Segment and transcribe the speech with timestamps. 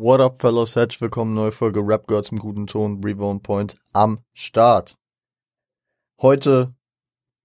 [0.00, 0.76] What up, fellows?
[0.76, 4.96] Herzlich willkommen, neue Folge Rap Girls im guten Ton, Reborn Point am Start.
[6.22, 6.72] Heute,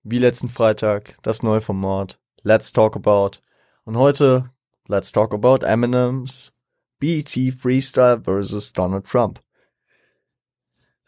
[0.03, 3.39] wie letzten Freitag, das neue Format Let's Talk About.
[3.85, 4.51] Und heute,
[4.87, 6.53] let's talk about Eminem's
[6.99, 9.41] BET Freestyle versus Donald Trump.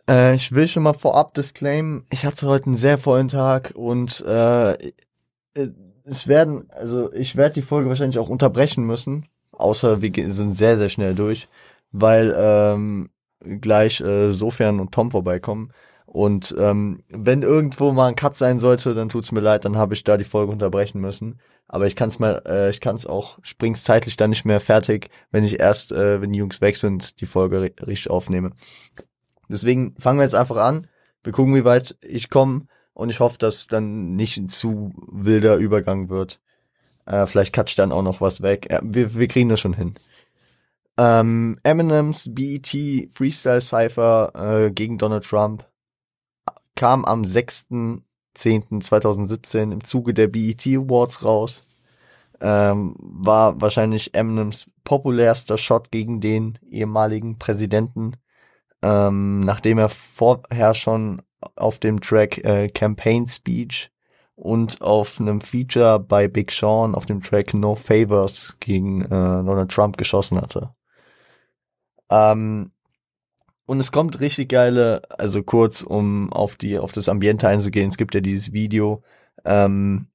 [0.09, 4.19] Äh, ich will schon mal vorab disclaimen, ich hatte heute einen sehr vollen Tag und
[4.21, 5.69] äh, äh
[6.05, 9.27] es werden, also ich werde die Folge wahrscheinlich auch unterbrechen müssen,
[9.57, 11.47] außer wir sind sehr, sehr schnell durch,
[11.91, 13.09] weil ähm,
[13.61, 15.71] gleich äh, Sofian und Tom vorbeikommen.
[16.05, 19.93] Und ähm, wenn irgendwo mal ein Cut sein sollte, dann tut's mir leid, dann habe
[19.93, 21.39] ich da die Folge unterbrechen müssen.
[21.67, 25.43] Aber ich kann's mal, äh, ich kann's auch, spring's zeitlich dann nicht mehr fertig, wenn
[25.43, 28.51] ich erst, äh, wenn die Jungs weg sind, die Folge richtig aufnehme.
[29.49, 30.87] Deswegen fangen wir jetzt einfach an.
[31.23, 35.57] Wir gucken, wie weit ich komme und ich hoffe, dass dann nicht ein zu wilder
[35.57, 36.39] Übergang wird.
[37.05, 38.67] Äh, vielleicht cut ich dann auch noch was weg.
[38.69, 39.93] Ja, wir, wir kriegen das schon hin.
[40.97, 42.67] Ähm, Eminems BET
[43.13, 45.67] Freestyle Cypher äh, gegen Donald Trump
[46.75, 51.65] kam am 6.10.2017 im Zuge der BET Awards raus.
[52.41, 58.17] Ähm, war wahrscheinlich Eminems populärster Shot gegen den ehemaligen Präsidenten,
[58.81, 61.21] ähm, nachdem er vorher schon
[61.55, 63.89] auf dem Track äh, Campaign Speech
[64.35, 69.71] und auf einem Feature bei Big Sean auf dem Track No Favors gegen äh, Donald
[69.71, 70.75] Trump geschossen hatte.
[72.09, 72.71] Ähm,
[73.65, 77.97] und es kommt richtig geile, also kurz, um auf die, auf das Ambiente einzugehen, es
[77.97, 79.01] gibt ja dieses Video,
[79.43, 80.07] ähm,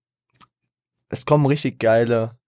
[1.09, 2.39] es kommen richtig geile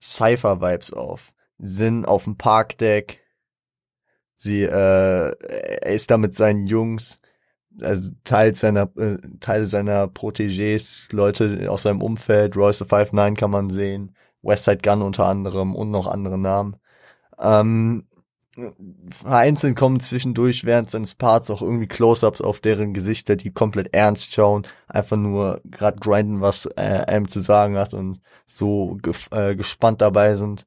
[0.00, 1.32] Cypher-Vibes auf.
[1.58, 3.20] Sie sind auf dem Parkdeck,
[4.36, 7.18] sie, äh, er ist da mit seinen Jungs,
[7.80, 13.34] also Teil seiner, äh, Teil seiner Protégés, Leute aus seinem Umfeld, Royce the Five Nine
[13.34, 16.76] kann man sehen, Westside Gun unter anderem und noch andere Namen.
[17.38, 18.06] Ähm,
[19.10, 24.32] vereinzelt kommen zwischendurch während seines Parts auch irgendwie Close-ups auf deren Gesichter, die komplett ernst
[24.32, 28.98] schauen, einfach nur gerade grinden, was äh, M zu sagen hat und so
[29.30, 30.66] äh, gespannt dabei sind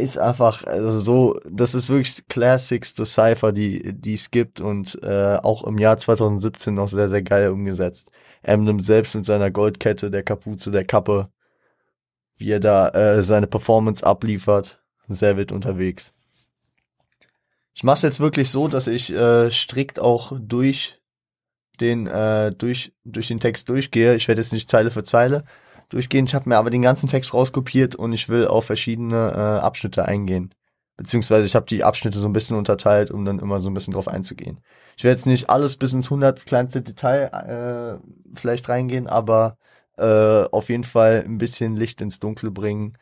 [0.00, 5.36] ist einfach also so, das ist wirklich Classics to Cypher, die es gibt und äh,
[5.42, 8.10] auch im Jahr 2017 noch sehr sehr geil umgesetzt.
[8.42, 11.30] Eminem selbst mit seiner Goldkette, der Kapuze, der Kappe,
[12.36, 16.12] wie er da äh, seine Performance abliefert, sehr wild unterwegs.
[17.74, 21.00] Ich mach's jetzt wirklich so, dass ich äh, strikt auch durch
[21.80, 24.14] den äh, durch durch den Text durchgehe.
[24.14, 25.44] Ich werde jetzt nicht Zeile für Zeile,
[25.90, 26.24] durchgehen.
[26.26, 30.06] Ich habe mir aber den ganzen Text rauskopiert und ich will auf verschiedene äh, Abschnitte
[30.06, 30.54] eingehen.
[30.96, 33.94] Beziehungsweise ich habe die Abschnitte so ein bisschen unterteilt, um dann immer so ein bisschen
[33.94, 34.60] drauf einzugehen.
[34.96, 39.56] Ich werde jetzt nicht alles bis ins hundert kleinste Detail äh, vielleicht reingehen, aber
[39.96, 42.98] äh, auf jeden Fall ein bisschen Licht ins Dunkle bringen.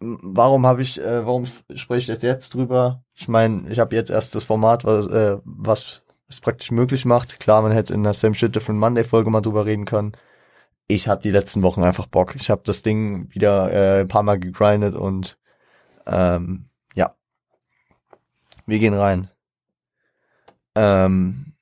[0.00, 3.02] Warum habe ich, äh, warum spreche ich jetzt jetzt drüber?
[3.14, 7.40] Ich meine, ich habe jetzt erst das Format, was, äh, was es praktisch möglich macht.
[7.40, 10.12] Klar, man hätte in der Same Shit Different Monday Folge mal drüber reden können
[10.88, 12.34] ich hatte die letzten Wochen einfach Bock.
[12.34, 15.38] Ich habe das Ding wieder äh, ein paar Mal gegrindet und
[16.06, 17.14] ähm, ja.
[18.66, 19.30] Wir gehen rein.
[20.74, 21.52] Ähm,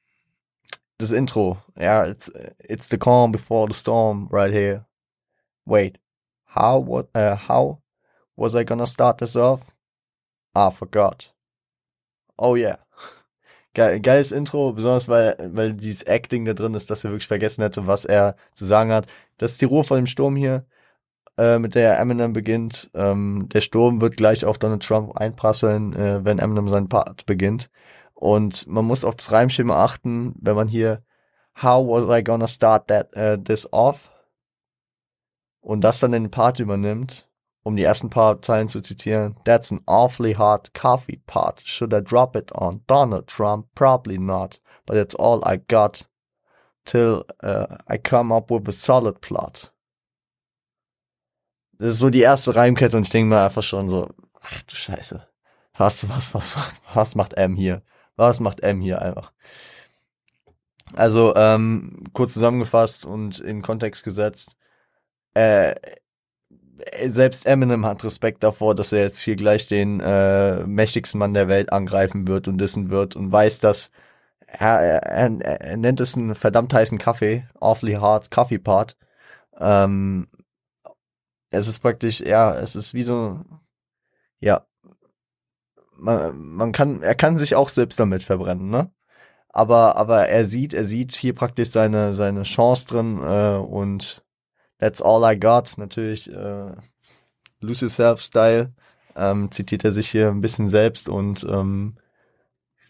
[0.98, 4.86] das Intro, ja, it's, it's the calm before the storm right here.
[5.64, 5.98] Wait,
[6.54, 7.82] how what uh, how
[8.36, 9.74] was I gonna start this off?
[10.54, 11.34] I forgot.
[12.38, 12.76] Oh yeah.
[13.76, 17.60] Ge geiles Intro, besonders weil, weil dieses Acting da drin ist, dass er wirklich vergessen
[17.62, 19.06] hätte, was er zu sagen hat.
[19.36, 20.64] Das ist die Ruhe vor dem Sturm hier,
[21.36, 22.90] äh, mit der Eminem beginnt.
[22.94, 27.70] Ähm, der Sturm wird gleich auf Donald Trump einprasseln, äh, wenn Eminem seinen Part beginnt.
[28.14, 31.02] Und man muss auf das Reimschema achten, wenn man hier
[31.62, 34.10] How was I gonna start that uh, this off?
[35.60, 37.28] Und das dann in den Part übernimmt,
[37.66, 41.60] um die ersten paar Zeilen zu zitieren, That's an awfully hard coffee pot.
[41.64, 43.66] Should I drop it on Donald Trump?
[43.74, 44.60] Probably not.
[44.86, 46.08] But it's all I got
[46.84, 49.72] till uh, I come up with a solid plot.
[51.80, 54.10] Das ist so die erste Reimkette und ich denke mir einfach schon so,
[54.40, 55.26] ach du Scheiße.
[55.76, 56.56] Was, was, was,
[56.94, 57.82] was macht M hier?
[58.14, 59.32] Was macht M hier einfach?
[60.94, 64.50] Also, ähm, kurz zusammengefasst und in Kontext gesetzt.
[65.34, 65.74] Äh,
[67.06, 71.48] selbst Eminem hat Respekt davor, dass er jetzt hier gleich den äh, mächtigsten Mann der
[71.48, 73.90] Welt angreifen wird und dissen wird und weiß, dass
[74.46, 78.96] er, er, er nennt es einen verdammt heißen Kaffee, awfully hard Coffee Part.
[79.58, 80.28] Ähm,
[81.50, 83.40] es ist praktisch, ja, es ist wie so,
[84.40, 84.66] ja,
[85.96, 88.90] man, man kann, er kann sich auch selbst damit verbrennen, ne?
[89.48, 94.25] Aber, aber er sieht, er sieht hier praktisch seine, seine Chance drin äh, und
[94.78, 96.72] That's All I Got, natürlich äh,
[97.60, 98.72] Lose Yourself Style.
[99.16, 101.96] ähm, zitiert er sich hier ein bisschen selbst und ähm,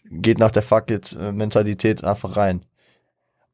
[0.09, 2.65] geht nach der Fuck it-Mentalität einfach rein.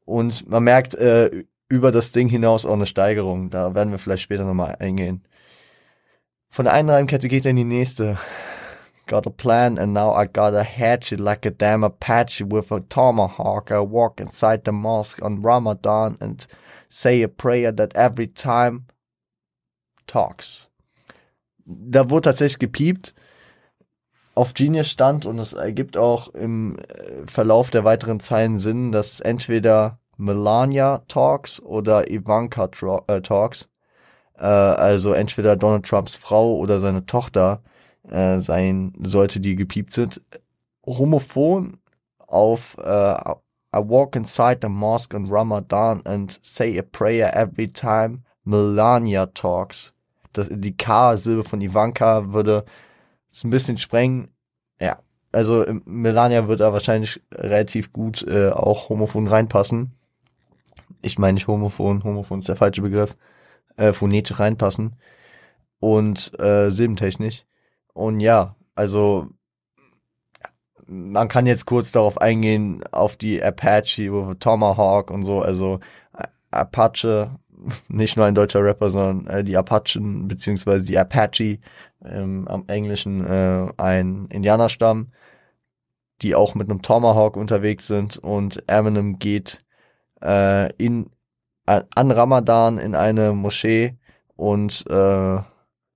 [0.04, 3.50] Und man merkt äh, über das Ding hinaus auch eine Steigerung.
[3.50, 5.24] Da werden wir vielleicht später nochmal eingehen.
[6.50, 8.18] Von der einen Reimkette geht er in die nächste.
[9.06, 12.80] Got a plan and now I gotta hatch it like a damn Apache with a
[12.88, 13.70] tomahawk.
[13.70, 16.46] I walk inside the mosque on Ramadan and
[16.94, 18.84] say a prayer that every time
[20.06, 20.70] talks.
[21.66, 23.14] Da wurde tatsächlich gepiept
[24.34, 29.20] auf Genius stand und es ergibt auch im äh, Verlauf der weiteren Zeilen Sinn, dass
[29.20, 32.68] entweder Melania Talks oder Ivanka
[33.06, 33.68] äh, Talks,
[34.36, 37.62] äh, also entweder Donald Trumps Frau oder seine Tochter
[38.08, 40.20] äh, sein sollte, die gepiept sind.
[40.86, 41.78] Homophon
[42.18, 43.16] auf äh,
[43.74, 49.92] I walk inside the mosque on Ramadan and say a prayer every time Melania talks.
[50.32, 52.64] Das, die K-Silbe von Ivanka würde
[53.30, 54.28] es ein bisschen sprengen.
[54.80, 54.98] Ja,
[55.32, 59.92] also Melania wird da wahrscheinlich relativ gut äh, auch homophon reinpassen.
[61.02, 63.16] Ich meine nicht homophon, homophon ist der falsche Begriff.
[63.76, 64.96] Äh, phonetisch reinpassen.
[65.80, 67.44] Und äh, silbentechnisch.
[67.92, 69.28] Und ja, also
[70.86, 75.80] man kann jetzt kurz darauf eingehen, auf die Apache Tomahawk und so, also
[76.50, 77.38] Apache,
[77.88, 81.58] nicht nur ein deutscher Rapper, sondern äh, die Apachen, beziehungsweise die Apache,
[82.04, 85.12] ähm, am Englischen äh, ein Indianerstamm,
[86.22, 89.64] die auch mit einem Tomahawk unterwegs sind und Eminem geht
[90.22, 91.10] äh, in
[91.66, 93.96] an Ramadan in eine Moschee
[94.36, 95.38] und äh,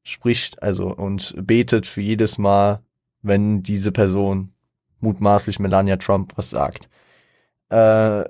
[0.02, 2.80] spricht also und betet für jedes Mal,
[3.20, 4.54] wenn diese Person
[5.00, 6.88] mutmaßlich Melania Trump was sagt.
[7.70, 8.24] Äh,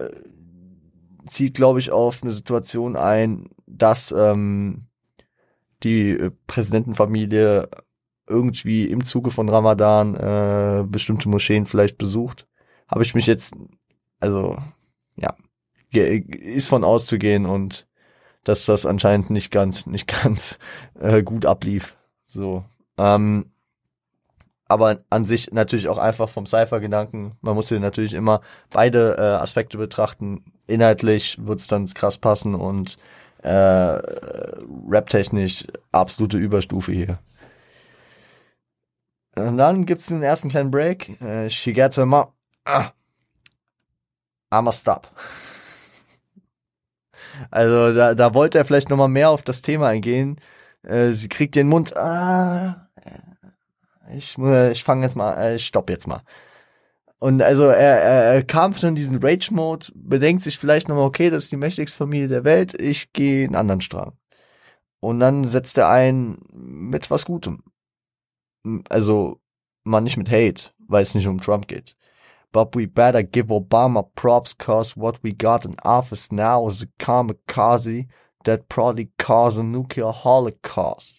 [1.28, 4.86] zieht, glaube ich, auf eine Situation ein, dass ähm,
[5.82, 7.68] die Präsidentenfamilie
[8.26, 12.46] irgendwie im Zuge von Ramadan äh, bestimmte Moscheen vielleicht besucht.
[12.86, 13.54] Habe ich mich jetzt,
[14.20, 14.56] also
[15.16, 15.34] ja,
[15.92, 17.86] ist von auszugehen und
[18.44, 20.58] dass das anscheinend nicht ganz, nicht ganz
[20.98, 21.96] äh, gut ablief.
[22.26, 22.64] So.
[22.96, 23.52] Ähm,
[24.68, 27.32] aber an sich natürlich auch einfach vom Cypher-Gedanken.
[27.40, 30.44] Man muss hier natürlich immer beide äh, Aspekte betrachten.
[30.66, 32.98] Inhaltlich wird's dann krass passen und
[33.42, 37.18] äh, rap-technisch absolute Überstufe hier.
[39.36, 41.20] Und dann gibt's den ersten kleinen Break.
[41.22, 42.32] Äh, she gets a mo
[42.64, 42.90] ah,
[44.52, 45.08] I'm a stop.
[47.52, 50.40] Also da, da wollte er vielleicht nochmal mehr auf das Thema eingehen.
[50.82, 51.96] Äh, sie kriegt den Mund.
[51.96, 52.88] Ah,
[54.14, 56.22] ich, ich fange jetzt mal, äh, ich stopp jetzt mal.
[57.19, 61.31] Und also er, er, er kam schon in diesen Rage-Mode, bedenkt sich vielleicht nochmal, okay,
[61.31, 64.12] das ist die mächtigste Familie der Welt, ich gehe einen anderen Strang.
[65.00, 67.62] Und dann setzt er ein mit was Gutem.
[68.88, 69.40] Also,
[69.84, 71.96] man nicht mit Hate, weil es nicht um Trump geht.
[72.52, 76.87] But we better give Obama props cause what we got in office now is a
[76.99, 78.06] kamikaze
[78.44, 81.17] that probably caused a nuclear holocaust.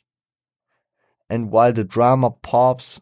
[1.29, 3.01] And while the drama pops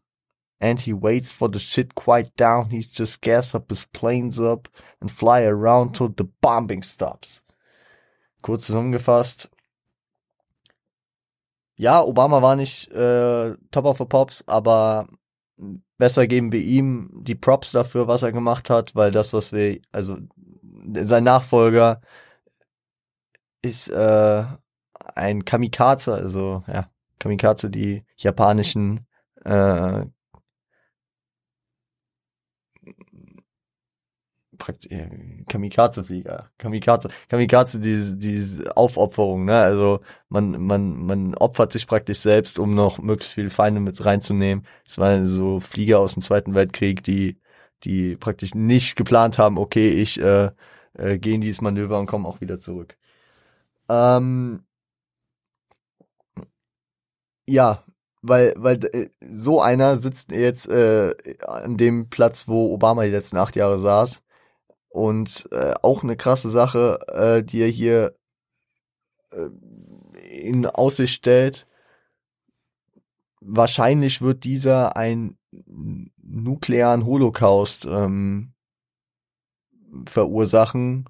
[0.59, 4.67] and he waits for the shit quiet down, he just gas up his planes up
[4.99, 7.43] and fly around till the bombing stops.
[8.41, 9.49] Kurz zusammengefasst.
[11.79, 15.07] Ja, Obama war nicht äh, Top of the Pops, aber
[15.97, 19.79] besser geben wir ihm die Props dafür, was er gemacht hat, weil das, was wir,
[19.91, 20.17] also
[21.03, 22.01] sein Nachfolger
[23.61, 24.43] ist äh,
[25.15, 29.07] ein Kamikaze, also ja, Kamikaze, die japanischen
[29.43, 30.05] äh,
[35.47, 39.57] Kamikaze-Flieger, Kamikaze, Kamikaze, diese, diese Aufopferung, ne?
[39.57, 44.65] Also man, man, man opfert sich praktisch selbst, um noch möglichst viele Feinde mit reinzunehmen.
[44.85, 47.39] Es waren so Flieger aus dem Zweiten Weltkrieg, die,
[47.83, 50.51] die praktisch nicht geplant haben, okay, ich äh,
[50.93, 52.97] äh, gehe in dieses Manöver und komme auch wieder zurück.
[53.89, 54.63] Ähm,
[57.47, 57.83] ja,
[58.21, 61.13] weil, weil äh, so einer sitzt jetzt äh,
[61.45, 64.23] an dem Platz, wo Obama die letzten acht Jahre saß.
[64.89, 68.15] Und äh, auch eine krasse Sache, äh, die er hier
[69.31, 69.49] äh,
[70.29, 71.67] in Aussicht stellt.
[73.39, 75.37] Wahrscheinlich wird dieser ein
[76.17, 78.53] nuklearen Holocaust ähm,
[80.05, 81.05] verursachen,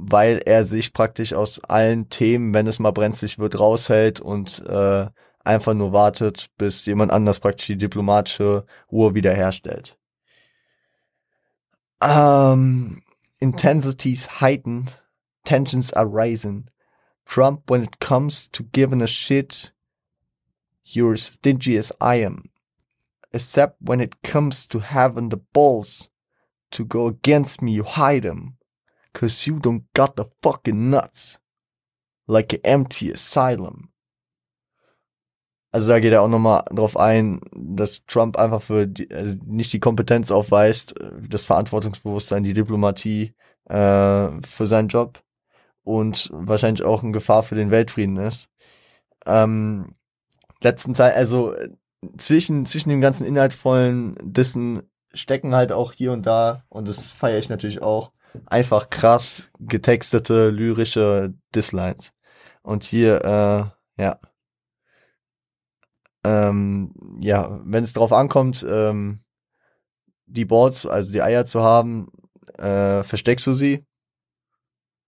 [0.00, 5.06] weil er sich praktisch aus allen Themen, wenn es mal brenzlig wird, raushält und äh,
[5.44, 9.98] einfach nur wartet, bis jemand anders praktisch die diplomatische Ruhe wiederherstellt.
[12.00, 13.02] Um,
[13.40, 15.02] intensities heightened,
[15.44, 16.70] tensions are rising.
[17.26, 19.72] Trump, when it comes to giving a shit,
[20.84, 22.50] you're stingy as I am.
[23.32, 26.08] Except when it comes to having the balls
[26.70, 28.57] to go against me, you hide them.
[29.18, 31.40] Cause you don't got the fucking nuts.
[32.28, 33.90] Like an empty asylum.
[35.72, 39.72] Also da geht er auch nochmal drauf ein, dass Trump einfach für die, also nicht
[39.72, 40.94] die Kompetenz aufweist,
[41.28, 43.34] das Verantwortungsbewusstsein, die Diplomatie
[43.64, 45.20] äh, für seinen Job
[45.82, 48.48] und wahrscheinlich auch eine Gefahr für den Weltfrieden ist.
[49.26, 49.96] Ähm,
[50.62, 51.56] letzten Zeit, also
[52.18, 54.82] zwischen, zwischen dem ganzen inhaltvollen Dissen
[55.12, 58.12] stecken halt auch hier und da, und das feiere ich natürlich auch,
[58.46, 62.12] einfach krass getextete, lyrische Dislines.
[62.62, 64.20] Und hier, äh, ja,
[66.24, 69.20] ähm, ja, wenn es drauf ankommt, ähm,
[70.26, 72.08] die Boards, also die Eier zu haben,
[72.58, 73.86] äh, versteckst du sie.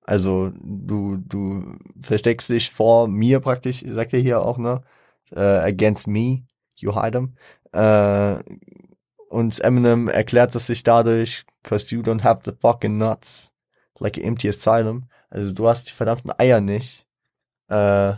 [0.02, 4.82] Also du, du versteckst dich vor mir praktisch, sagt er hier auch, ne?
[5.32, 6.44] Äh, against me,
[6.76, 7.36] you hide them.
[7.72, 8.42] Äh,
[9.30, 13.52] und Eminem erklärt es sich dadurch, cause you don't have the fucking nuts.
[14.00, 15.08] Like an empty asylum.
[15.30, 17.06] Also du hast die verdammten Eier nicht.
[17.68, 18.14] Äh,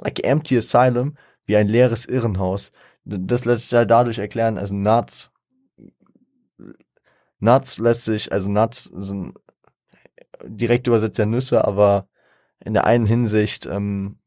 [0.00, 2.72] like an empty asylum wie ein leeres Irrenhaus.
[3.04, 5.30] Das lässt sich halt dadurch erklären, also Nuts.
[7.38, 9.38] Nuts lässt sich, also Nuts sind
[10.44, 12.08] direkt übersetzt ja Nüsse, aber
[12.58, 14.18] in der einen Hinsicht ähm,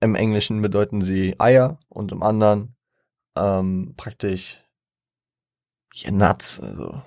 [0.00, 2.75] im Englischen bedeuten sie Eier und im anderen
[3.36, 4.62] ähm, praktisch
[5.92, 7.02] hier Nuts, also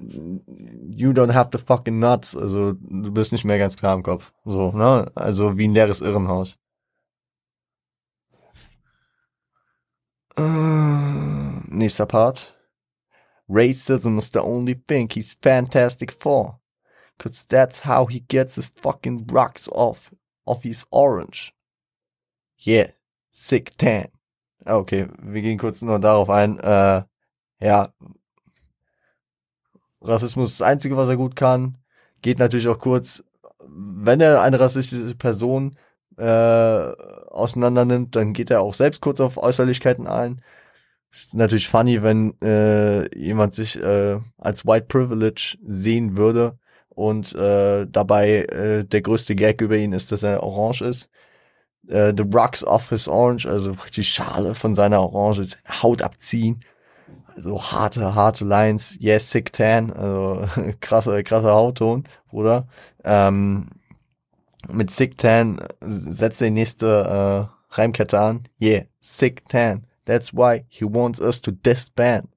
[0.00, 2.36] you don't have the fucking nuts.
[2.36, 4.32] Also du bist nicht mehr ganz klar im Kopf.
[4.44, 5.10] So, ne?
[5.14, 6.58] Also wie ein leeres Irrenhaus.
[10.36, 12.54] Uh, nächster Part.
[13.48, 16.60] Racism is the only thing he's fantastic for.
[17.18, 20.14] Cause that's how he gets his fucking rocks off,
[20.46, 21.52] of his orange.
[22.58, 22.92] Yeah,
[23.38, 24.08] sick tan.
[24.64, 26.58] Okay, wir gehen kurz nur darauf ein.
[26.58, 27.02] Äh,
[27.60, 27.92] ja,
[30.00, 31.78] Rassismus ist das Einzige, was er gut kann.
[32.22, 33.22] Geht natürlich auch kurz,
[33.66, 35.76] wenn er eine rassistische Person
[36.16, 40.42] äh, auseinander nimmt, dann geht er auch selbst kurz auf Äußerlichkeiten ein.
[41.12, 46.58] Ist natürlich funny, wenn äh, jemand sich äh, als White Privilege sehen würde
[46.90, 51.08] und äh, dabei äh, der größte Gag über ihn ist, dass er orange ist.
[51.88, 56.60] Äh, the rocks off his orange, also die Schale von seiner Orange, Haut abziehen
[57.40, 60.46] so harte, harte Lines, yes, sick tan, also
[60.80, 62.66] krasser, krasser Hautton, Bruder.
[63.04, 63.68] Ähm,
[64.68, 68.48] mit sick tan setzt die nächste äh, Reimkette an.
[68.60, 69.86] Yeah, sick tan.
[70.04, 72.28] That's why he wants us to disband.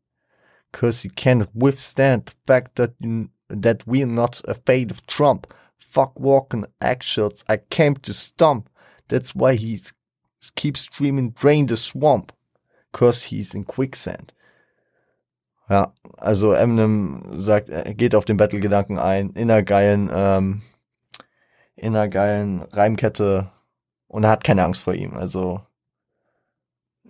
[0.71, 5.53] Cause he cannot withstand the fact that you, that we're not afraid of Trump.
[5.77, 8.69] Fuck walking actions, I came to stomp.
[9.11, 9.81] That's why he
[10.55, 12.31] keeps screaming, drain the swamp.
[12.93, 14.33] Cause he's in quicksand.
[15.69, 20.61] Ja, also Eminem sagt, geht auf den Battle-Gedanken ein, in einer geilen, ähm,
[21.75, 23.51] in einer geilen Reimkette
[24.07, 25.13] und er hat keine Angst vor ihm.
[25.13, 25.61] Also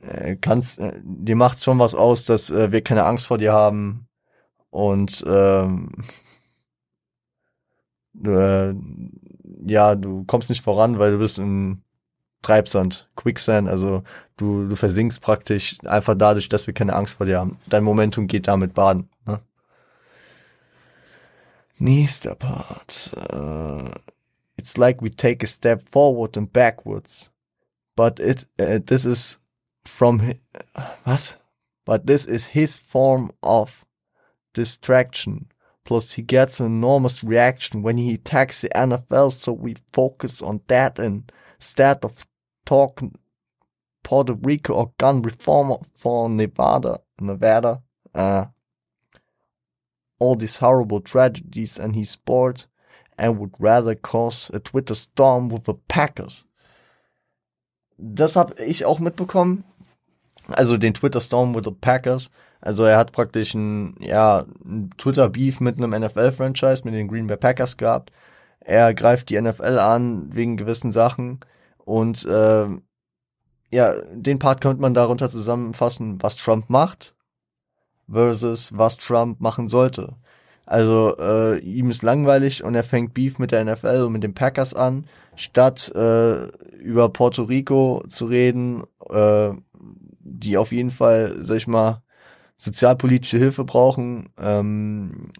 [0.01, 3.53] äh, kannst, äh, dir macht schon was aus, dass äh, wir keine Angst vor dir
[3.53, 4.08] haben
[4.70, 5.91] und ähm,
[8.24, 8.74] äh,
[9.65, 11.84] ja, du kommst nicht voran, weil du bist in
[12.41, 14.03] Treibsand, Quicksand, also
[14.38, 17.57] du, du versinkst praktisch einfach dadurch, dass wir keine Angst vor dir haben.
[17.69, 19.10] Dein Momentum geht damit baden.
[19.25, 19.39] Ne?
[21.77, 23.12] Nächster Part.
[23.31, 23.91] Uh,
[24.57, 27.31] it's like we take a step forward and backwards.
[27.95, 29.39] But it, uh, this is
[29.86, 30.33] from,
[31.05, 31.38] was?
[31.86, 33.86] But this is his form of
[34.53, 35.48] distraction.
[35.83, 40.62] Plus he gets an enormous reaction when he attacks the NFL, so we focus on
[40.67, 42.25] that instead of
[42.65, 43.01] talk
[44.03, 47.82] Puerto Rico or gun reform for Nevada, Nevada.
[48.13, 48.46] Uh,
[50.20, 52.68] all these horrible tragedies and he sport
[53.18, 56.46] and would rather cause a Twitter storm with the Packers.
[57.98, 59.63] Das habe ich auch mitbekommen.
[60.48, 62.30] Also den Twitter Storm with the Packers.
[62.60, 67.08] Also er hat praktisch ein, ja, ein Twitter Beef mit einem NFL Franchise, mit den
[67.08, 68.12] Green Bay Packers gehabt.
[68.60, 71.39] Er greift die NFL an wegen gewissen Sachen
[71.86, 72.68] und äh,
[73.72, 77.16] ja, den Part könnte man darunter zusammenfassen, was Trump macht
[78.12, 80.16] versus was Trump machen sollte.
[80.66, 84.34] Also äh, ihm ist langweilig und er fängt Beef mit der NFL und mit den
[84.34, 86.48] Packers an, statt äh,
[86.78, 89.50] über Puerto Rico zu reden, äh,
[90.20, 92.04] die auf jeden Fall, sag ich mal,
[92.58, 95.32] sozialpolitische Hilfe brauchen, ähm,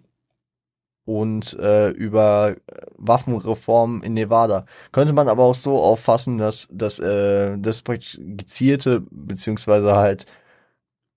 [1.04, 2.56] und äh, über
[2.96, 4.66] Waffenreformen in Nevada.
[4.92, 10.26] Könnte man aber auch so auffassen, dass, dass äh, das gezielte beziehungsweise halt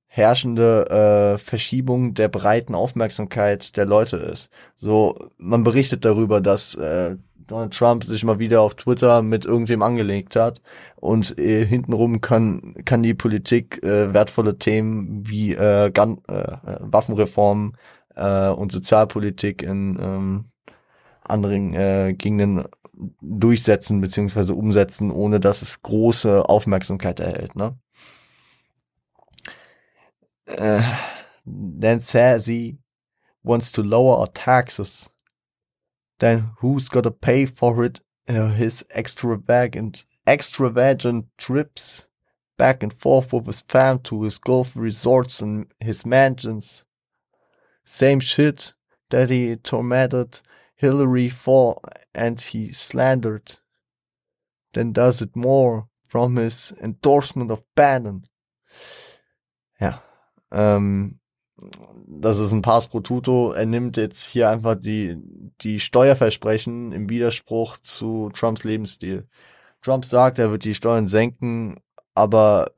[0.08, 4.50] herrschende äh, Verschiebung der breiten Aufmerksamkeit der Leute ist.
[4.78, 9.82] So, man berichtet darüber, dass äh, Donald Trump sich mal wieder auf Twitter mit irgendwem
[9.82, 10.62] angelegt hat
[10.96, 17.74] und äh, hintenrum kann kann die Politik äh, wertvolle Themen wie äh, Gun, äh, Waffenreform
[18.16, 20.46] äh, und Sozialpolitik in ähm,
[21.24, 22.66] anderen äh, Gegenden
[23.22, 27.56] durchsetzen beziehungsweise umsetzen, ohne dass es große Aufmerksamkeit erhält.
[27.56, 27.78] Ne?
[30.48, 30.84] Uh,
[31.46, 32.78] then says he
[33.44, 35.10] wants to lower our taxes.
[36.20, 38.02] Then who's gonna pay for it?
[38.28, 42.10] Uh, his extravagant, extravagant trips
[42.58, 46.85] back and forth with his fam to his golf resorts and his mansions.
[47.86, 48.74] Same shit
[49.10, 50.42] that he tormented
[50.76, 51.80] Hillary for
[52.14, 53.60] and he slandered.
[54.74, 58.28] Then does it more from his endorsement of Bannon.
[59.80, 60.02] Ja,
[60.56, 61.20] Ähm,
[62.08, 63.52] das ist ein Pass pro Tuto.
[63.52, 65.18] Er nimmt jetzt hier einfach die,
[65.62, 69.28] die Steuerversprechen im Widerspruch zu Trumps Lebensstil.
[69.82, 71.78] Trump sagt, er wird die Steuern senken,
[72.14, 72.72] aber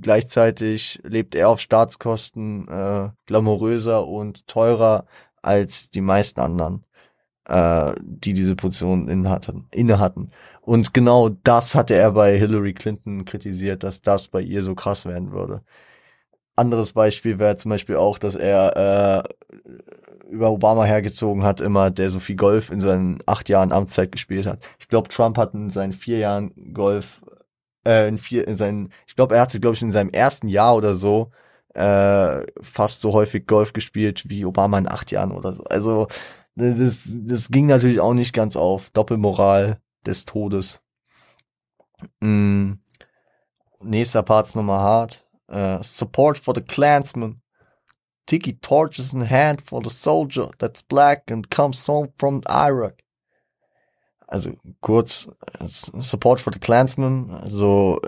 [0.00, 5.06] gleichzeitig lebt er auf Staatskosten äh, glamouröser und teurer
[5.42, 6.84] als die meisten anderen,
[7.46, 10.30] äh, die diese Position inne hatten, inne hatten.
[10.60, 15.06] Und genau das hatte er bei Hillary Clinton kritisiert, dass das bei ihr so krass
[15.06, 15.62] werden würde.
[16.56, 19.50] Anderes Beispiel wäre zum Beispiel auch, dass er äh,
[20.30, 24.46] über Obama hergezogen hat, immer, der so viel Golf in seinen acht Jahren Amtszeit gespielt
[24.46, 24.60] hat.
[24.78, 27.22] Ich glaube, Trump hat in seinen vier Jahren Golf,
[27.86, 30.76] äh, in vier, in seinen, ich glaube, er hatte, glaube ich, in seinem ersten Jahr
[30.76, 31.30] oder so
[31.74, 35.64] äh, fast so häufig Golf gespielt wie Obama in acht Jahren oder so.
[35.64, 36.08] Also
[36.56, 38.90] das, das ging natürlich auch nicht ganz auf.
[38.90, 40.80] Doppelmoral des Todes.
[42.20, 42.72] Mm.
[43.82, 45.26] Nächster Part's nochmal hart.
[45.50, 47.40] Uh, support for the Klansman.
[48.26, 53.02] Tiki torches in hand for the soldier that's black and comes home from Iraq.
[54.30, 55.28] Also kurz,
[55.66, 57.32] Support for the Klansman.
[57.32, 58.00] Also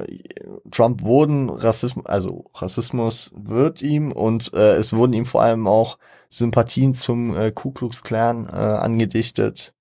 [0.70, 5.98] Trump wurden Rassismus, also Rassismus wird ihm und äh, es wurden ihm vor allem auch
[6.30, 9.74] Sympathien zum äh, Ku Klux Klan äh, angedichtet.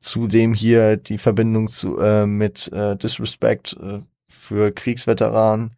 [0.00, 5.76] Zudem hier die Verbindung zu äh, mit äh, Disrespect äh, für Kriegsveteranen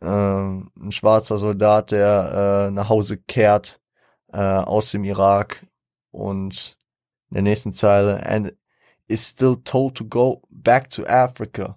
[0.00, 3.80] äh, ein schwarzer Soldat, der äh, nach Hause kehrt
[4.32, 5.66] äh, aus dem Irak
[6.10, 6.76] und
[7.30, 8.24] in der nächsten Zeile
[9.10, 11.76] is still told to go back to Africa,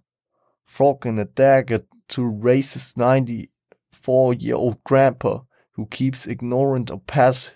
[0.67, 5.41] throwing a dagger to racist 94-year-old grandpa
[5.71, 7.53] who keeps ignorant of past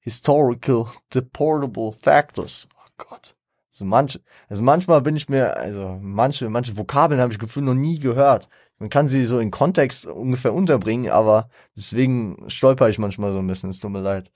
[0.00, 2.66] historical deportable factors.
[2.76, 3.34] Oh Gott.
[3.72, 7.74] Also manche, also manchmal bin ich mir, also manche, manche Vokabeln habe ich gefühlt noch
[7.74, 8.48] nie gehört
[8.80, 13.46] man kann sie so in Kontext ungefähr unterbringen, aber deswegen stolper ich manchmal so ein
[13.46, 14.32] bisschen, es tut mir leid.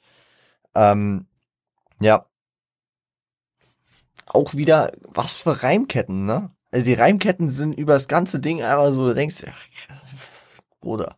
[0.74, 1.26] Ähm,
[2.00, 2.26] ja.
[4.26, 6.50] Auch wieder, was für Reimketten, ne?
[6.70, 9.66] Also die Reimketten sind über das ganze Ding einfach so, du denkst, ach,
[10.80, 11.16] Bruder.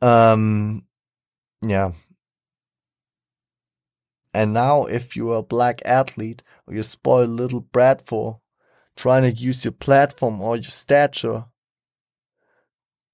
[0.00, 0.86] Ähm,
[1.62, 1.92] ja.
[4.32, 8.40] And now if you're a black athlete or you spoil little brat for
[8.94, 11.46] trying to use your platform or your stature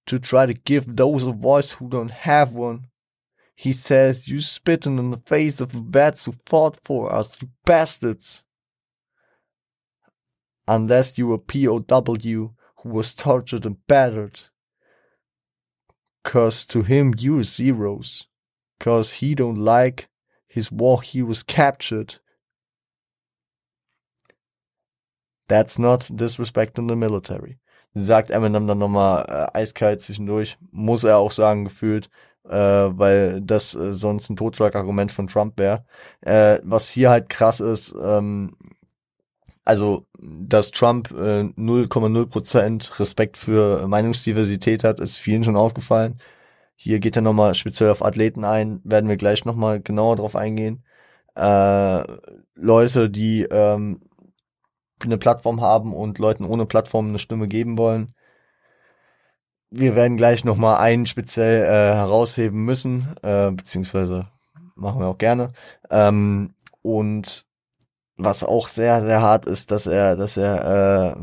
[0.06, 2.88] to try to give those a voice who don't have one.
[3.54, 7.48] He says, You spitting in the face of the vets who fought for us, you
[7.64, 8.42] bastards.
[10.66, 14.40] Unless you were POW who was tortured and battered.
[16.24, 18.26] Cause to him you're zeros.
[18.78, 20.08] Cause he don't like
[20.48, 22.16] his war he was captured.
[25.48, 27.58] That's not disrespecting the military.
[27.94, 30.56] sagt Eminem dann nochmal äh, eiskalt zwischendurch.
[30.70, 32.08] Muss er auch sagen, gefühlt,
[32.48, 35.84] äh, weil das äh, sonst ein Totschlagargument von Trump wäre.
[36.20, 38.56] Äh, was hier halt krass ist, ähm,
[39.64, 46.18] also, dass Trump äh, 0,0% Respekt für Meinungsdiversität hat, ist vielen schon aufgefallen.
[46.74, 50.84] Hier geht er nochmal speziell auf Athleten ein, werden wir gleich nochmal genauer drauf eingehen.
[51.36, 52.04] Äh,
[52.56, 54.00] Leute, die ähm,
[55.04, 58.14] eine Plattform haben und Leuten ohne Plattform eine Stimme geben wollen.
[59.74, 64.28] Wir werden gleich nochmal einen speziell äh, herausheben müssen, äh, beziehungsweise
[64.74, 65.52] machen wir auch gerne.
[65.90, 67.46] Ähm, und
[68.18, 71.16] was auch sehr, sehr hart ist, dass er, dass er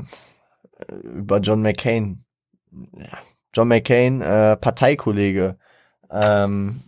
[0.87, 2.25] äh, über John McCain,
[2.71, 3.19] ja,
[3.53, 5.57] John McCain, äh, Parteikollege,
[6.09, 6.81] ähm,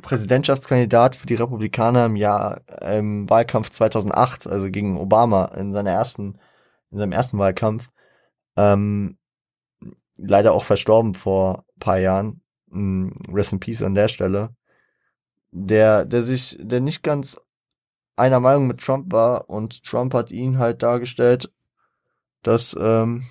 [0.00, 6.38] Präsidentschaftskandidat für die Republikaner im Jahr im Wahlkampf 2008, also gegen Obama in seiner ersten
[6.90, 7.90] in seinem ersten Wahlkampf.
[8.56, 9.18] Ähm,
[10.22, 12.42] leider auch verstorben vor paar Jahren.
[12.70, 14.54] Mm, rest in Peace an der Stelle.
[15.50, 17.38] Der, der sich, der nicht ganz
[18.16, 21.52] einer Meinung mit Trump war und Trump hat ihn halt dargestellt,
[22.42, 23.24] dass ähm,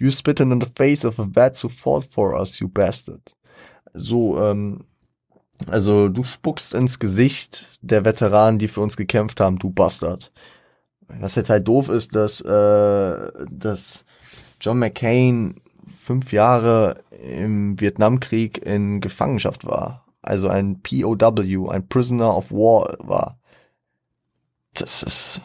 [0.00, 3.34] You spit in the face of a vet who fought for us, you bastard.
[3.94, 4.84] So, ähm,
[5.66, 10.32] also du spuckst ins Gesicht der Veteranen, die für uns gekämpft haben, du Bastard.
[11.08, 14.04] Was jetzt halt doof ist, dass, äh, dass
[14.60, 15.60] John McCain
[15.96, 20.06] fünf Jahre im Vietnamkrieg in Gefangenschaft war.
[20.22, 23.38] Also ein POW, ein Prisoner of War war.
[24.74, 25.40] Das ist,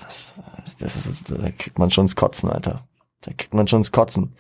[0.80, 2.88] das ist, da kriegt man schon ins Kotzen, Alter.
[3.22, 4.36] Da kriegt man schon ins Kotzen.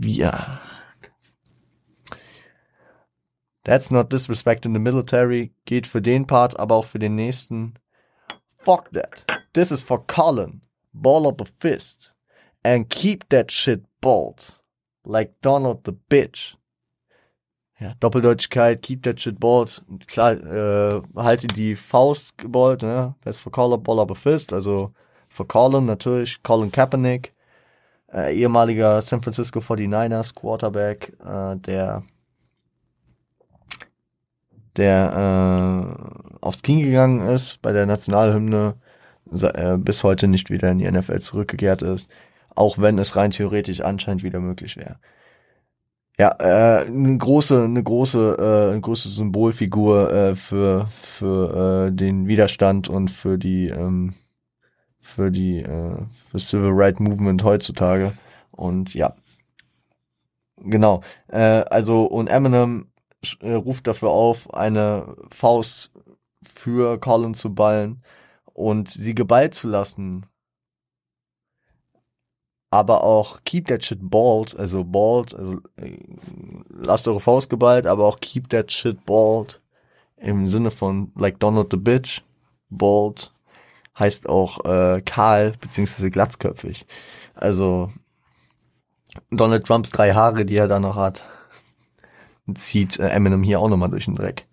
[0.00, 0.60] Ja.
[3.64, 5.52] That's not disrespect in the military.
[5.64, 7.74] Geht für den Part, aber auch für den nächsten.
[8.58, 9.26] Fuck that.
[9.52, 10.62] This is for Colin.
[10.92, 12.14] Ball up a fist.
[12.62, 14.60] And keep that shit bald.
[15.04, 16.56] Like Donald the bitch.
[17.80, 19.84] Ja, Doppeldeutigkeit, keep that shit bald.
[20.08, 23.14] Klar, äh, halte die Faust geballt, ne?
[23.22, 24.52] That's for Colin, ball up a fist.
[24.52, 24.92] Also,
[25.28, 27.32] für Colin natürlich, Colin Kaepernick
[28.12, 32.02] äh, ehemaliger San Francisco 49ers Quarterback, äh, der
[34.76, 35.96] der
[36.40, 38.76] äh, aufs Knie gegangen ist bei der Nationalhymne,
[39.32, 42.08] äh, bis heute nicht wieder in die NFL zurückgekehrt ist,
[42.58, 44.98] auch wenn es rein theoretisch anscheinend wieder möglich wäre.
[46.18, 52.26] Ja, äh, eine große, eine große, äh, eine große Symbolfigur äh, für für äh, den
[52.26, 54.14] Widerstand und für die ähm,
[54.98, 55.96] für die äh,
[56.30, 58.12] für Civil Rights Movement heutzutage.
[58.50, 59.14] Und ja,
[60.56, 61.02] genau.
[61.28, 62.88] Äh, also und Eminem
[63.40, 65.92] äh, ruft dafür auf, eine Faust
[66.42, 68.02] für Colin zu ballen
[68.54, 70.26] und sie geballt zu lassen.
[72.70, 75.98] Aber auch keep that shit bald, also bald, also äh,
[76.68, 79.62] lasst eure Faust geballt, aber auch keep that shit bald
[80.18, 82.22] im Sinne von like Donald the Bitch,
[82.68, 83.32] bald
[83.98, 86.86] heißt auch äh, kahl beziehungsweise glatzköpfig.
[87.34, 87.88] Also
[89.30, 91.24] Donald Trumps drei Haare, die er da noch hat,
[92.54, 94.46] zieht äh, Eminem hier auch nochmal durch den Dreck.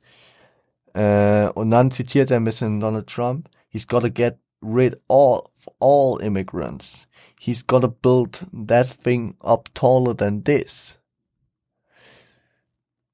[0.93, 3.49] Äh, und dann zitiert er ein bisschen Donald Trump.
[3.69, 5.43] He's gotta get rid of
[5.79, 7.07] all immigrants.
[7.45, 10.97] He's gotta build that thing up taller than this.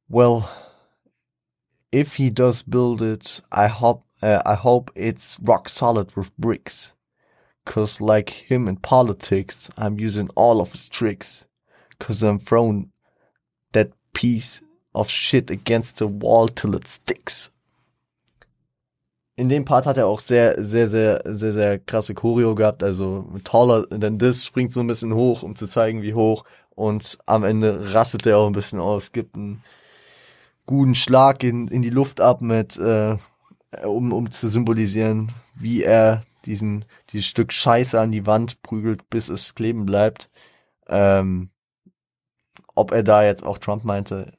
[0.08, 0.50] Well,
[1.92, 6.94] if he does build it, I hope Uh, I hope it's rock solid with bricks.
[7.66, 11.46] Cause like him in politics, I'm using all of his tricks.
[12.00, 12.92] Cause I'm throwing
[13.74, 14.62] that piece
[14.94, 17.52] of shit against the wall till it sticks.
[19.42, 22.84] In dem Part hat er auch sehr, sehr, sehr, sehr, sehr krasse Choreo gehabt.
[22.84, 26.44] Also taller denn das springt so ein bisschen hoch, um zu zeigen, wie hoch.
[26.76, 29.14] Und am Ende rastet er auch ein bisschen aus.
[29.14, 29.64] Gibt einen
[30.68, 33.18] guten Schlag in, in die Luft ab mit äh,
[33.84, 39.28] um, um zu symbolisieren, wie er diesen, dieses Stück Scheiße an die Wand prügelt, bis
[39.28, 40.30] es kleben bleibt.
[40.88, 41.50] Ähm,
[42.76, 44.34] ob er da jetzt auch Trump meinte,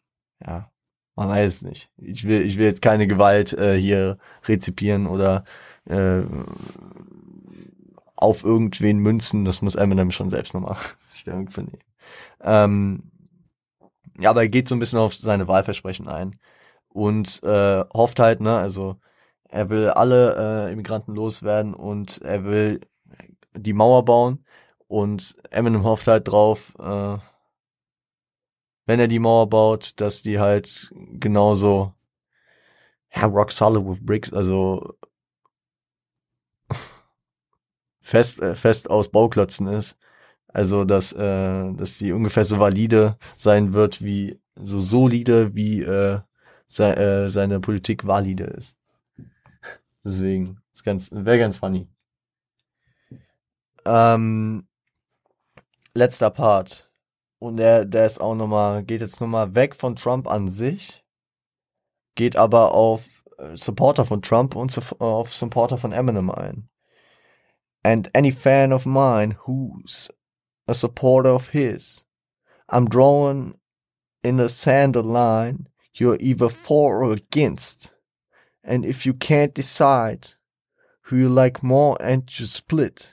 [0.46, 0.70] ja,
[1.14, 1.90] man weiß es nicht.
[1.96, 5.44] Ich will, ich will jetzt keine Gewalt äh, hier rezipieren oder
[5.84, 6.22] äh,
[8.16, 9.44] auf irgendwen münzen.
[9.44, 10.76] Das muss Eminem schon selbst nochmal
[11.14, 11.78] Stellung finden.
[12.40, 13.10] Ähm,
[14.18, 16.38] ja, aber er geht so ein bisschen auf seine Wahlversprechen ein
[16.88, 18.96] und äh, hofft halt, ne, also
[19.48, 22.80] er will alle äh, Immigranten loswerden und er will
[23.54, 24.44] die Mauer bauen.
[24.88, 27.16] Und Eminem hofft halt drauf, äh,
[28.86, 31.94] wenn er die Mauer baut, dass die halt genauso
[33.14, 34.96] ja, rock solid with bricks, also
[38.00, 39.98] fest, äh, fest aus Bauklötzen ist.
[40.48, 46.20] Also, dass, äh, dass die ungefähr so valide sein wird, wie, so solide, wie äh,
[46.68, 48.76] se, äh, seine Politik valide ist.
[50.04, 51.88] Deswegen, ist ganz, wäre ganz funny.
[53.84, 54.66] Ähm,
[55.94, 56.91] letzter Part.
[57.42, 61.04] Und der, der ist auch nochmal, geht jetzt nochmal weg von Trump an sich,
[62.14, 66.68] geht aber auf äh, Supporter von Trump und auf Supporter von Eminem ein.
[67.82, 70.08] And any fan of mine who's
[70.68, 72.04] a supporter of his,
[72.68, 73.58] I'm drawing
[74.22, 77.92] in a sand line, you're either for or against.
[78.62, 80.34] And if you can't decide
[81.06, 83.11] who you like more and you split,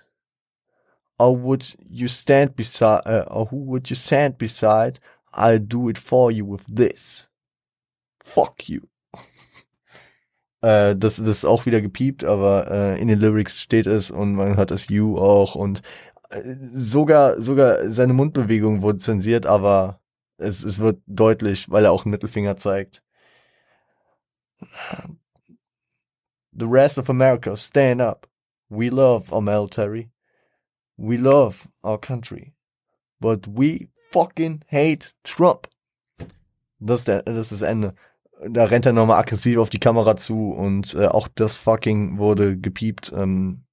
[1.19, 4.99] or would you stand beside, uh, or who would you stand beside?
[5.33, 7.27] I'll do it for you with this.
[8.23, 8.81] Fuck you.
[10.61, 14.35] Äh, das, das ist auch wieder gepiept, aber äh, in den Lyrics steht es und
[14.35, 15.81] man hört das You auch und
[16.31, 20.01] äh, sogar, sogar seine Mundbewegung wurde zensiert, aber
[20.37, 23.01] es, es wird deutlich, weil er auch einen Mittelfinger zeigt.
[26.51, 28.27] The rest of America, stand up.
[28.69, 30.09] We love our military.
[30.99, 32.53] We love our country.
[33.19, 35.67] But we fucking hate Trump.
[36.79, 37.95] Das ist, der, das ist das Ende.
[38.47, 42.57] Da rennt er nochmal aggressiv auf die Kamera zu und äh, auch das fucking wurde
[42.57, 43.13] gepiept.
[43.15, 43.65] Ähm,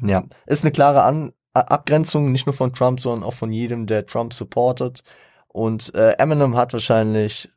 [0.00, 4.06] ja, ist eine klare An Abgrenzung, nicht nur von Trump, sondern auch von jedem, der
[4.06, 5.02] Trump supportet.
[5.48, 7.50] Und äh, Eminem hat wahrscheinlich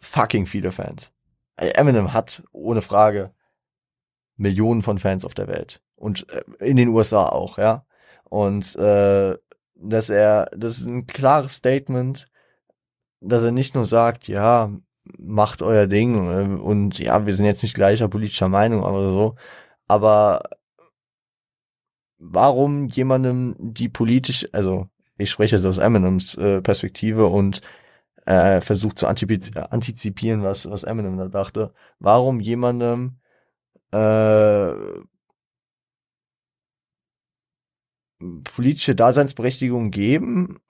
[0.00, 1.12] fucking viele Fans.
[1.56, 3.32] Äh, Eminem hat ohne Frage
[4.38, 5.82] Millionen von Fans auf der Welt.
[5.96, 7.84] Und äh, in den USA auch, ja.
[8.24, 9.36] Und äh,
[9.74, 12.26] dass er, das ist ein klares Statement,
[13.20, 14.70] dass er nicht nur sagt, ja,
[15.18, 19.34] macht euer Ding äh, und ja, wir sind jetzt nicht gleicher politischer Meinung, aber so,
[19.86, 20.40] aber
[22.18, 27.62] warum jemandem die politisch, also ich spreche jetzt aus Eminems äh, Perspektive und
[28.26, 33.18] äh, versucht zu antizipieren, was, was Eminem da dachte, warum jemandem
[33.92, 34.72] äh,
[38.44, 40.60] politische Daseinsberechtigung geben,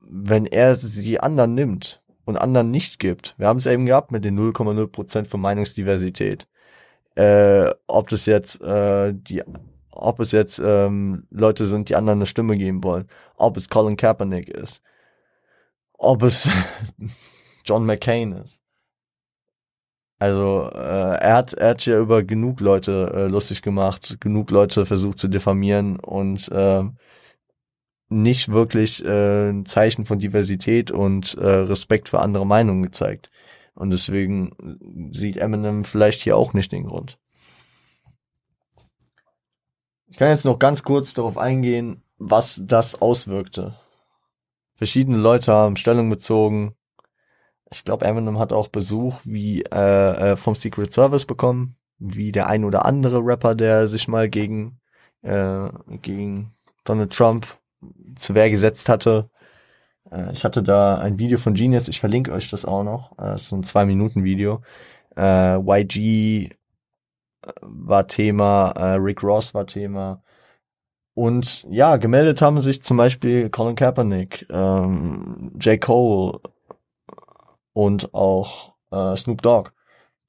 [0.00, 3.34] wenn er sie anderen nimmt und anderen nicht gibt.
[3.38, 6.48] Wir haben es eben gehabt mit den 0,0% von Meinungsdiversität.
[7.14, 9.42] Äh, ob das jetzt äh, die
[9.98, 13.96] ob es jetzt ähm, Leute sind, die anderen eine Stimme geben wollen, ob es Colin
[13.96, 14.82] Kaepernick ist,
[15.94, 16.48] ob es
[17.64, 18.62] John McCain ist.
[20.18, 20.78] Also äh,
[21.20, 25.28] er hat er hat ja über genug Leute äh, lustig gemacht, genug Leute versucht zu
[25.28, 26.82] diffamieren und äh,
[28.08, 33.30] nicht wirklich äh, ein Zeichen von Diversität und äh, Respekt für andere Meinungen gezeigt.
[33.74, 37.18] Und deswegen sieht Eminem vielleicht hier auch nicht den Grund.
[40.08, 43.76] Ich kann jetzt noch ganz kurz darauf eingehen, was das auswirkte.
[44.74, 46.74] Verschiedene Leute haben Stellung bezogen,
[47.70, 52.48] ich glaube, Eminem hat auch Besuch wie äh, äh, vom Secret Service bekommen, wie der
[52.48, 54.80] ein oder andere Rapper, der sich mal gegen
[55.22, 55.68] äh,
[56.02, 56.52] gegen
[56.84, 57.46] Donald Trump
[58.16, 59.30] zu Wehr gesetzt hatte.
[60.10, 63.12] Äh, ich hatte da ein Video von Genius, ich verlinke euch das auch noch.
[63.12, 64.62] Äh, das ist so ein zwei Minuten Video.
[65.16, 70.22] Äh, YG äh, war Thema, äh, Rick Ross war Thema.
[71.14, 75.80] Und ja, gemeldet haben sich zum Beispiel Colin Kaepernick, ähm, J.
[75.80, 76.38] Cole,
[77.78, 79.70] und auch äh, Snoop Dogg,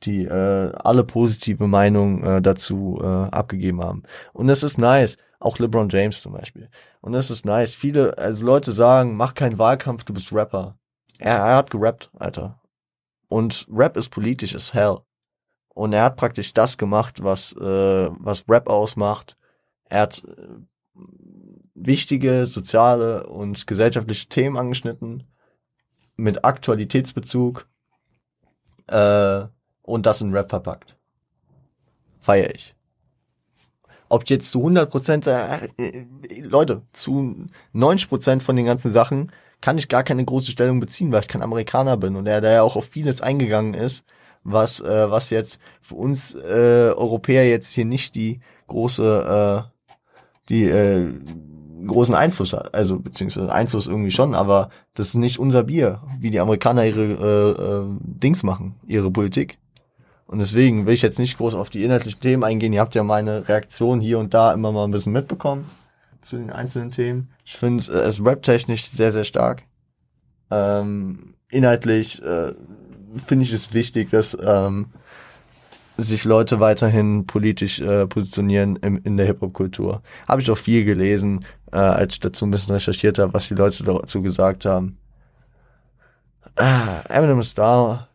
[0.04, 4.04] die äh, alle positive Meinungen äh, dazu äh, abgegeben haben.
[4.34, 6.70] Und es ist nice, auch LeBron James zum Beispiel.
[7.02, 7.74] Und es ist nice.
[7.74, 10.78] Viele, also Leute sagen, mach keinen Wahlkampf, du bist Rapper.
[11.18, 12.62] Er, er hat gerappt, Alter.
[13.30, 14.98] Und Rap ist politisch as hell.
[15.70, 19.38] Und er hat praktisch das gemacht, was, äh, was Rap ausmacht.
[19.86, 21.02] Er hat äh,
[21.74, 25.24] wichtige soziale und gesellschaftliche Themen angeschnitten
[26.20, 27.68] mit Aktualitätsbezug
[28.88, 29.42] äh,
[29.84, 30.96] und das in Rap verpackt.
[32.20, 32.76] Feier ich.
[34.10, 35.70] Ob jetzt zu 100 Prozent, äh,
[36.42, 41.12] Leute, zu 90 Prozent von den ganzen Sachen kann ich gar keine große Stellung beziehen,
[41.12, 44.06] weil ich kein Amerikaner bin und er da ja auch auf vieles eingegangen ist,
[44.44, 49.70] was äh, was jetzt für uns äh, Europäer jetzt hier nicht die große äh,
[50.50, 51.14] die äh,
[51.86, 56.30] großen Einfluss hat, also beziehungsweise Einfluss irgendwie schon, aber das ist nicht unser Bier, wie
[56.30, 59.58] die Amerikaner ihre äh, äh, Dings machen, ihre Politik.
[60.26, 62.72] Und deswegen will ich jetzt nicht groß auf die inhaltlichen Themen eingehen.
[62.72, 65.66] Ihr habt ja meine Reaktion hier und da immer mal ein bisschen mitbekommen
[66.22, 67.30] zu den einzelnen Themen.
[67.46, 69.64] Ich finde äh, es rap-technisch sehr, sehr stark.
[70.52, 72.54] Ähm, inhaltlich äh,
[73.26, 74.88] finde ich es wichtig, dass ähm,
[76.00, 80.02] sich Leute weiterhin politisch äh, positionieren im, in der Hip-Hop-Kultur.
[80.28, 83.56] Habe ich auch viel gelesen, äh, als ich dazu ein bisschen recherchiert habe, was die
[83.56, 84.98] Leute dazu gesagt haben.
[86.56, 88.08] Äh, Eminem da,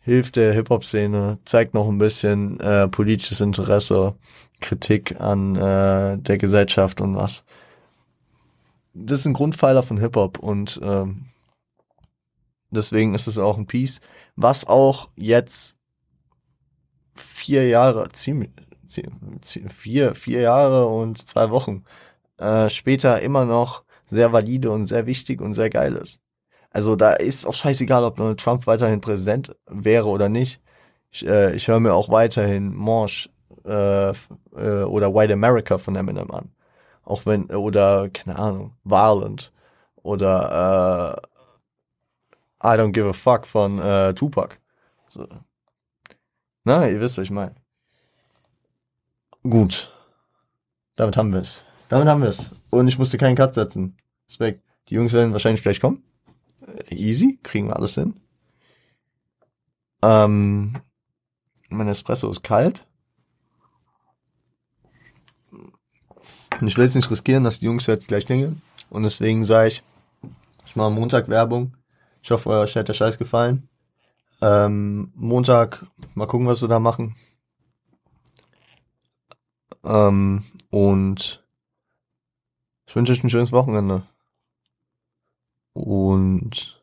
[0.00, 4.14] hilft der Hip-Hop-Szene, zeigt noch ein bisschen äh, politisches Interesse,
[4.60, 7.44] Kritik an äh, der Gesellschaft und was.
[8.94, 11.26] Das ist ein Grundpfeiler von Hip-Hop und ähm,
[12.70, 14.00] deswegen ist es auch ein Piece,
[14.34, 15.77] was auch jetzt
[17.18, 18.50] vier Jahre, ziemlich,
[19.68, 21.84] vier, vier Jahre und zwei Wochen
[22.38, 26.20] äh, später immer noch sehr valide und sehr wichtig und sehr geil ist.
[26.70, 30.62] Also da ist auch scheißegal, ob Donald Trump weiterhin Präsident wäre oder nicht.
[31.10, 33.30] Ich, äh, ich höre mir auch weiterhin Marsh
[33.64, 36.52] äh, äh, oder White America von Eminem an.
[37.04, 39.52] Auch wenn, oder, keine Ahnung, Violent
[40.02, 41.20] oder
[42.62, 44.56] äh, I Don't Give a Fuck von äh, Tupac.
[45.06, 45.26] So,
[46.68, 47.54] Na, ihr wisst, was ich meine.
[49.42, 49.90] Gut.
[50.96, 51.64] Damit haben wir es.
[51.88, 52.50] Damit haben wir es.
[52.68, 53.96] Und ich musste keinen Cut setzen.
[54.28, 54.62] Respekt.
[54.88, 56.02] Die Jungs werden wahrscheinlich gleich kommen.
[56.90, 58.20] Äh, Easy, kriegen wir alles hin.
[60.02, 60.74] Ähm,
[61.70, 62.86] mein Espresso ist kalt.
[66.60, 68.60] Und ich will jetzt nicht riskieren, dass die Jungs jetzt gleich klingeln.
[68.90, 69.82] Und deswegen sage ich,
[70.66, 71.78] ich mache Montag Werbung.
[72.20, 73.70] Ich hoffe, euch hat der Scheiß gefallen.
[74.40, 77.16] Ähm, Montag, mal gucken, was wir da machen.
[79.84, 81.44] Ähm, und
[82.86, 84.02] ich wünsche euch ein schönes Wochenende.
[85.72, 86.80] Und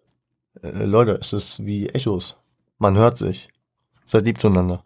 [0.61, 2.37] äh, Leute, es ist wie Echos.
[2.77, 3.49] Man hört sich.
[4.05, 4.85] Seid lieb zueinander.